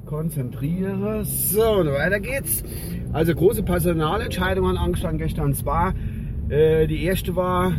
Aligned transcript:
konzentrieren. 0.06 1.24
So, 1.24 1.80
und 1.80 1.86
weiter 1.86 2.20
geht's. 2.20 2.64
Also 3.12 3.34
große 3.34 3.62
Personalentscheidungen 3.62 4.76
angestanden 4.76 5.18
gestern. 5.18 5.46
Und 5.46 5.54
zwar 5.54 5.94
äh, 6.48 6.86
die 6.86 7.04
erste 7.04 7.36
war, 7.36 7.72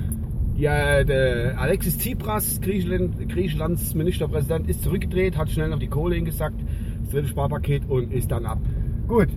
ja, 0.56 1.04
der 1.04 1.60
Alexis 1.60 1.98
Tsipras, 1.98 2.62
Griechenland, 2.62 3.30
Griechenlands 3.30 3.94
Ministerpräsident, 3.94 4.70
ist 4.70 4.84
zurückgedreht, 4.84 5.38
hat 5.38 5.50
schnell 5.50 5.70
noch 5.70 5.80
die 5.80 5.88
Kohle 5.90 6.16
hingesagt, 6.16 6.62
das 7.02 7.10
dritte 7.10 7.28
Sparpaket 7.28 7.90
und 7.90 8.14
ist 8.14 8.32
dann 8.32 8.46
ab. 8.46 8.60
Gut, 9.08 9.28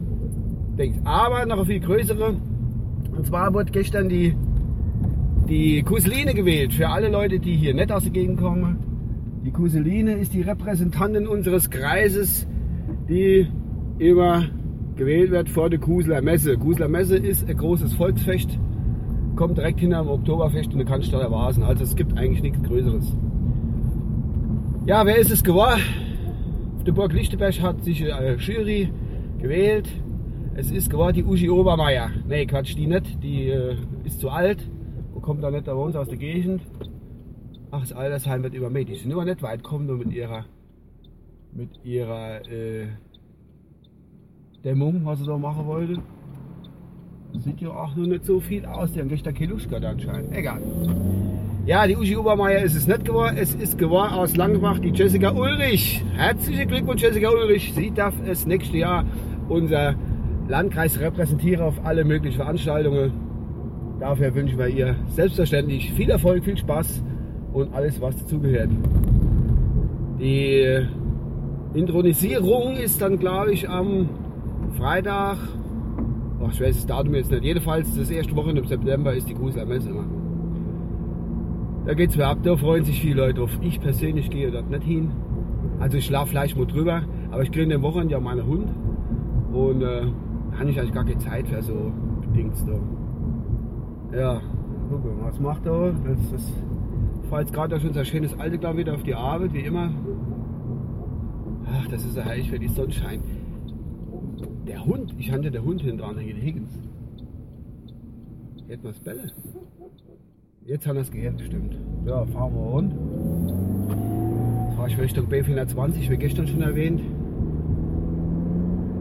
denkst. 0.78 0.98
Aber 1.04 1.44
noch 1.46 1.56
eine 1.56 1.66
viel 1.66 1.80
größere. 1.80 2.36
Und 3.16 3.26
zwar 3.26 3.52
wurde 3.52 3.70
gestern 3.72 4.08
die, 4.08 4.34
die 5.48 5.82
Kuseline 5.82 6.34
gewählt. 6.34 6.72
Für 6.72 6.88
alle 6.88 7.08
Leute, 7.08 7.38
die 7.38 7.56
hier 7.56 7.74
nicht 7.74 7.90
aus 7.90 8.04
der 8.04 8.12
Gegend 8.12 8.38
kommen. 8.38 8.76
Die 9.44 9.50
Kuseline 9.50 10.12
ist 10.14 10.34
die 10.34 10.42
Repräsentantin 10.42 11.26
unseres 11.26 11.70
Kreises, 11.70 12.46
die 13.08 13.46
immer 13.98 14.44
gewählt 14.96 15.30
wird 15.30 15.48
vor 15.48 15.70
der 15.70 15.78
Kuseler 15.78 16.20
Messe. 16.22 16.58
Kuseler 16.58 16.88
Messe 16.88 17.16
ist 17.16 17.48
ein 17.48 17.56
großes 17.56 17.94
Volksfest, 17.94 18.58
kommt 19.36 19.56
direkt 19.56 19.80
hinter 19.80 20.02
dem 20.02 20.08
Oktoberfest 20.08 20.72
in 20.72 20.78
der 20.78 20.86
Cannstatter 20.86 21.30
Vasen. 21.30 21.62
Also 21.62 21.84
es 21.84 21.96
gibt 21.96 22.18
eigentlich 22.18 22.42
nichts 22.42 22.62
Größeres. 22.62 23.16
Ja, 24.86 25.06
wer 25.06 25.16
ist 25.16 25.30
es 25.30 25.42
geworden? 25.44 25.80
Auf 26.76 26.84
der 26.84 26.92
Burg 26.92 27.12
Lichtenberg 27.12 27.60
hat 27.62 27.84
sich 27.84 28.12
eine 28.12 28.36
Jury 28.36 28.90
gewählt. 29.38 29.88
Es 30.58 30.72
ist 30.72 30.90
geworden 30.90 31.14
die 31.14 31.22
Uschi 31.22 31.48
Obermeier. 31.48 32.10
Nee, 32.26 32.44
Quatsch, 32.44 32.74
die 32.76 32.88
nicht. 32.88 33.22
Die 33.22 33.48
äh, 33.48 33.76
ist 34.02 34.18
zu 34.18 34.28
alt 34.28 34.58
und 35.14 35.22
kommt 35.22 35.40
da 35.40 35.52
nicht 35.52 35.66
bei 35.66 35.72
uns 35.72 35.94
aus 35.94 36.08
der 36.08 36.18
Gegend. 36.18 36.62
Ach, 37.70 37.78
das 37.82 37.92
Altersheim 37.92 38.42
wird 38.42 38.54
übermäht. 38.54 38.88
Die 38.88 38.96
sind 38.96 39.12
immer 39.12 39.24
nicht 39.24 39.40
weit 39.40 39.62
gekommen, 39.62 39.86
nur 39.86 39.98
mit 39.98 40.10
ihrer, 40.10 40.46
mit 41.52 41.68
ihrer 41.84 42.44
äh, 42.50 42.88
Dämmung, 44.64 45.02
was 45.04 45.20
sie 45.20 45.26
da 45.26 45.38
machen 45.38 45.64
wollte. 45.64 46.02
Sieht 47.34 47.60
ja 47.60 47.68
auch 47.68 47.94
nur 47.94 48.08
nicht 48.08 48.24
so 48.24 48.40
viel 48.40 48.66
aus. 48.66 48.90
Die 48.90 48.98
haben 48.98 49.08
gestern 49.08 49.34
Kiluschka 49.34 49.76
anscheinend. 49.76 50.34
Egal. 50.34 50.60
Ja, 51.66 51.86
die 51.86 51.96
Uschi 51.96 52.16
Obermeier 52.16 52.64
ist 52.64 52.74
es 52.74 52.88
nicht 52.88 53.04
geworden. 53.04 53.36
Es 53.38 53.54
ist 53.54 53.78
geworden 53.78 54.12
aus 54.12 54.34
Langbach 54.34 54.80
die 54.80 54.90
Jessica 54.90 55.30
Ulrich. 55.30 56.02
Herzlichen 56.16 56.66
Glückwunsch, 56.66 57.02
Jessica 57.02 57.30
Ulrich. 57.30 57.72
Sie 57.74 57.92
darf 57.92 58.14
es 58.26 58.44
nächstes 58.44 58.76
Jahr 58.76 59.04
unser 59.48 59.94
Landkreis 60.48 60.98
repräsentiere 60.98 61.62
auf 61.62 61.74
alle 61.84 62.04
möglichen 62.04 62.36
Veranstaltungen. 62.36 63.12
Dafür 64.00 64.34
wünschen 64.34 64.58
wir 64.58 64.68
ihr 64.68 64.96
selbstverständlich 65.08 65.92
viel 65.92 66.08
Erfolg, 66.08 66.44
viel 66.44 66.56
Spaß 66.56 67.02
und 67.52 67.74
alles, 67.74 68.00
was 68.00 68.16
dazugehört. 68.16 68.70
Die 70.18 70.86
Intronisierung 71.74 72.76
ist 72.76 73.02
dann, 73.02 73.18
glaube 73.18 73.52
ich, 73.52 73.68
am 73.68 74.08
Freitag, 74.78 75.36
oh, 76.40 76.48
ich 76.50 76.60
weiß 76.60 76.76
das 76.76 76.86
Datum 76.86 77.14
jetzt 77.14 77.30
nicht, 77.30 77.44
jedenfalls 77.44 77.94
das 77.94 78.10
erste 78.10 78.34
Wochenende 78.34 78.62
im 78.62 78.68
September 78.68 79.12
ist 79.12 79.28
die 79.28 79.34
Gruseler 79.34 79.66
Messe. 79.66 79.90
Da 81.84 81.94
geht 81.94 82.10
es 82.10 82.20
ab, 82.20 82.38
da 82.42 82.56
freuen 82.56 82.84
sich 82.84 83.00
viele 83.00 83.16
Leute 83.16 83.40
drauf. 83.40 83.50
Ich 83.60 83.80
persönlich 83.80 84.30
gehe 84.30 84.50
dort 84.50 84.70
nicht 84.70 84.84
hin. 84.84 85.10
Also 85.78 85.98
ich 85.98 86.06
schlafe 86.06 86.30
vielleicht 86.30 86.56
mal 86.56 86.66
drüber, 86.66 87.02
aber 87.30 87.42
ich 87.42 87.50
kriege 87.50 87.64
in 87.64 87.70
den 87.70 87.82
Wochen 87.82 88.08
ja 88.08 88.18
meinen 88.18 88.46
Hund 88.46 88.68
und 89.52 89.82
äh, 89.82 90.06
habe 90.58 90.70
ich 90.70 90.78
eigentlich 90.78 90.94
gar 90.94 91.04
keine 91.04 91.18
Zeit 91.18 91.48
für 91.48 91.62
so 91.62 91.92
Dings 92.34 92.64
da. 92.64 94.16
Ja, 94.16 94.40
guck 94.90 95.04
mal, 95.04 95.26
was 95.28 95.38
macht 95.38 95.66
er? 95.66 95.92
Das, 95.92 96.30
das 96.30 96.52
fahre 97.28 97.42
jetzt 97.42 97.52
gerade 97.52 97.80
schon 97.80 97.92
so 97.92 98.04
schönes 98.04 98.38
alte 98.38 98.58
Klar 98.58 98.76
wieder 98.76 98.94
auf 98.94 99.02
die 99.02 99.14
Arbeit, 99.14 99.52
wie 99.52 99.60
immer. 99.60 99.90
Ach, 101.66 101.86
das 101.88 102.04
ist 102.04 102.16
ja 102.16 102.24
heilig 102.24 102.50
für 102.50 102.58
die 102.58 102.68
Sonnenschein. 102.68 103.20
Der 104.66 104.84
Hund, 104.84 105.14
ich 105.18 105.30
hatte 105.30 105.50
der 105.50 105.62
Hund 105.62 105.80
hinten 105.80 105.98
dran, 105.98 106.16
der 106.16 106.24
Higgins. 106.24 106.70
Hätten 108.66 108.82
wir 108.82 108.90
das 108.90 109.00
Bälle. 109.00 109.32
Jetzt 110.64 110.86
haben 110.86 110.96
wir 110.96 111.02
es 111.02 111.10
gehört, 111.10 111.40
stimmt. 111.40 111.78
Ja, 112.04 112.26
fahren 112.26 112.54
wir 112.54 112.60
rund. 112.60 112.92
Jetzt 114.66 114.76
fahre 114.76 114.88
ich 114.88 114.98
Richtung 114.98 115.26
B420, 115.26 116.10
wie 116.10 116.16
gestern 116.16 116.46
schon 116.46 116.62
erwähnt. 116.62 117.00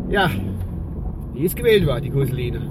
Ja, 0.09 0.29
die 1.37 1.45
ist 1.45 1.55
gewählt 1.55 1.85
war, 1.85 2.01
die 2.01 2.09
Kuseline. 2.09 2.61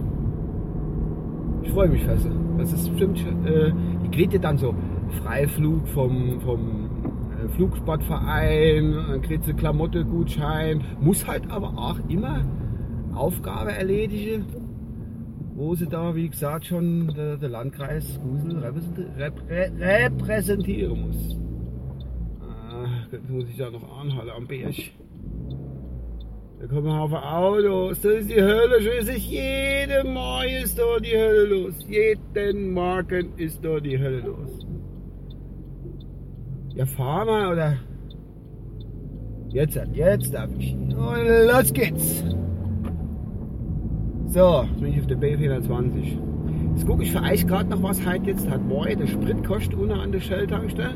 Ich 1.62 1.71
freue 1.71 1.88
mich 1.88 2.03
fest. 2.03 2.28
Das 2.59 2.72
ist 2.72 2.88
bestimmt, 2.91 3.19
äh, 3.47 3.72
die 4.04 4.10
kriegt 4.10 4.32
ja 4.32 4.38
dann 4.41 4.59
so 4.59 4.75
Freiflug 5.22 5.87
vom, 5.88 6.41
vom 6.41 6.91
äh, 7.44 7.49
Flugsportverein, 7.50 8.93
dann 9.09 9.22
kriegt 9.22 9.44
sie 9.44 9.55
Klamotte, 9.55 10.05
Gutschein, 10.05 10.82
muss 11.00 11.26
halt 11.26 11.49
aber 11.50 11.69
auch 11.76 11.99
immer 12.09 12.44
Aufgabe 13.15 13.72
erledigen, 13.72 14.47
wo 15.55 15.75
sie 15.75 15.87
da, 15.87 16.15
wie 16.15 16.28
gesagt, 16.28 16.66
schon 16.66 17.12
der, 17.15 17.37
der 17.37 17.49
Landkreis 17.49 18.21
Gusel 18.22 18.65
repräsentieren 19.78 21.09
muss. 21.09 21.37
Ah, 22.41 22.87
jetzt 23.12 23.31
muss 23.31 23.44
ich 23.49 23.56
ja 23.56 23.71
noch 23.71 23.99
anhalten 23.99 24.31
am 24.37 24.47
Berg. 24.47 24.75
Da 26.66 26.75
kommen 26.75 26.93
Haufen 26.93 27.19
Autos, 27.19 28.00
das 28.00 28.12
ist 28.12 28.31
die 28.31 28.43
Hölle, 28.43 28.78
ist 28.78 29.09
jedem 29.28 30.15
Mal 30.15 30.47
ist 30.65 30.77
da 30.77 30.99
die 30.99 31.16
Hölle 31.16 31.44
los. 31.44 31.75
Jeden 31.88 32.72
Morgen 32.72 33.28
ist 33.37 33.65
da 33.65 33.78
die 33.78 33.97
Hölle 33.97 34.21
los. 34.21 34.66
Ja, 36.75 36.84
fahr 36.87 37.25
mal, 37.25 37.53
oder? 37.53 37.76
Jetzt, 39.50 39.81
jetzt 39.93 40.34
darf 40.34 40.50
ich. 40.59 40.75
Und 40.75 41.28
los 41.55 41.72
geht's. 41.72 42.25
So, 44.26 44.62
jetzt 44.62 44.81
bin 44.81 44.93
ich 44.93 45.00
auf 45.00 45.06
der 45.06 45.19
B420. 45.19 46.19
Jetzt 46.75 46.87
gucke 46.87 47.05
ich 47.05 47.12
für 47.12 47.22
euch 47.22 47.47
gerade 47.47 47.71
noch, 47.71 47.82
was 47.84 48.05
halt 48.05 48.26
jetzt 48.26 48.50
hat. 48.50 48.69
Boy, 48.69 48.97
der 48.97 49.06
Sprit 49.06 49.44
kostet 49.44 49.75
unten 49.75 49.93
an 49.93 50.10
der 50.10 50.21
Shell-Tankstelle. 50.21 50.94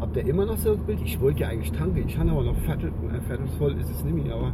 Ob 0.00 0.12
der 0.12 0.26
immer 0.26 0.46
noch 0.46 0.56
so 0.58 0.76
gilt? 0.76 1.00
Ich 1.02 1.20
wollte 1.20 1.40
ja 1.40 1.48
eigentlich 1.48 1.72
tanken. 1.72 2.04
Ich 2.06 2.16
habe 2.18 2.30
aber 2.30 2.44
noch 2.44 2.56
fertig, 2.58 2.92
äh, 3.12 3.20
fertig 3.22 3.50
voll 3.58 3.72
ist 3.78 3.90
es 3.90 4.04
nicht 4.04 4.24
mehr. 4.24 4.34
Aber 4.34 4.52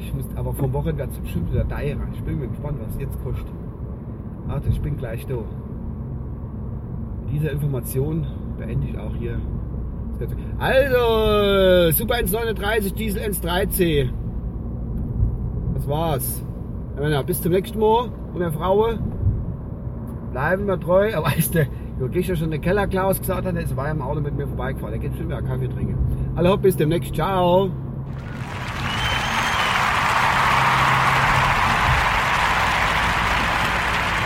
ich 0.00 0.12
muss, 0.14 0.24
aber 0.34 0.52
vom 0.52 0.72
Wochenende 0.72 1.06
wird 1.06 1.22
bestimmt 1.22 1.52
wieder 1.52 1.68
teurer. 1.68 2.08
Ich 2.12 2.22
bin 2.22 2.40
mir 2.40 2.48
gespannt, 2.48 2.78
was 2.84 2.98
jetzt 2.98 3.22
kostet. 3.22 3.52
Warte, 4.46 4.68
ich 4.68 4.80
bin 4.80 4.96
gleich 4.96 5.26
da. 5.26 5.38
Diese 7.32 7.48
Information 7.48 8.26
beende 8.58 8.88
ich 8.88 8.98
auch 8.98 9.14
hier. 9.16 9.40
Also, 10.58 11.92
Super 11.92 12.14
139, 12.14 12.94
Diesel 12.94 13.20
113. 13.20 14.10
Das 15.74 15.88
war's. 15.88 16.44
Bis 17.26 17.42
zum 17.42 17.52
nächsten 17.52 17.78
Mal, 17.78 18.10
meine 18.32 18.52
Frau. 18.52 18.90
Bleiben 20.30 20.66
wir 20.66 20.78
treu. 20.78 21.14
Aber 21.14 21.26
weißt 21.36 21.54
du, 21.54 21.66
Du 21.98 22.08
gehst 22.08 22.28
ja 22.28 22.34
schon 22.34 22.50
der 22.50 22.58
Keller 22.58 22.86
Klaus 22.88 23.20
gesagt 23.20 23.46
hat, 23.46 23.54
er 23.54 23.76
war 23.76 23.90
im 23.90 24.02
Auto 24.02 24.20
mit 24.20 24.36
mir 24.36 24.46
vorbeigefahren. 24.46 25.00
Der 25.00 25.08
geht 25.08 25.16
schon 25.16 25.28
wieder 25.28 25.42
Kaffee 25.42 25.68
trinken. 25.68 25.96
Also 26.34 26.56
bis 26.56 26.76
demnächst. 26.76 27.14
Ciao. 27.14 27.70